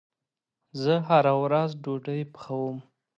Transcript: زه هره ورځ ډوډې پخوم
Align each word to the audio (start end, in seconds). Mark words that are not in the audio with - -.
زه 0.81 0.93
هره 1.09 1.33
ورځ 1.43 1.69
ډوډې 1.83 2.19
پخوم 2.33 2.77